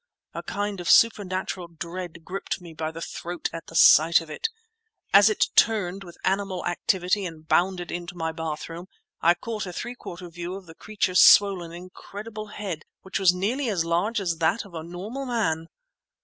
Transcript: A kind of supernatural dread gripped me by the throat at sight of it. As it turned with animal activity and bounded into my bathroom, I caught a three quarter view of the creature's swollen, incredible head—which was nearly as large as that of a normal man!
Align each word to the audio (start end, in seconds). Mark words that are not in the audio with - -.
A 0.33 0.41
kind 0.41 0.79
of 0.79 0.89
supernatural 0.89 1.67
dread 1.67 2.25
gripped 2.25 2.59
me 2.59 2.73
by 2.73 2.89
the 2.89 3.03
throat 3.03 3.51
at 3.53 3.69
sight 3.77 4.19
of 4.19 4.31
it. 4.31 4.49
As 5.13 5.29
it 5.29 5.49
turned 5.55 6.03
with 6.03 6.17
animal 6.23 6.65
activity 6.65 7.23
and 7.23 7.47
bounded 7.47 7.91
into 7.91 8.17
my 8.17 8.31
bathroom, 8.31 8.87
I 9.21 9.35
caught 9.35 9.67
a 9.67 9.73
three 9.73 9.93
quarter 9.93 10.27
view 10.31 10.55
of 10.55 10.65
the 10.65 10.73
creature's 10.73 11.21
swollen, 11.21 11.71
incredible 11.71 12.47
head—which 12.47 13.19
was 13.19 13.31
nearly 13.31 13.69
as 13.69 13.85
large 13.85 14.19
as 14.19 14.37
that 14.37 14.65
of 14.65 14.73
a 14.73 14.81
normal 14.81 15.27
man! 15.27 15.67